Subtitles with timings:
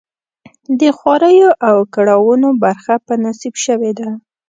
[0.79, 4.09] د خواریو او کړاوونو برخه په نصیب شوې ده.